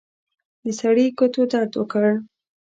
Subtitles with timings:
[0.63, 2.05] د سړي ګوتو درد وکړ.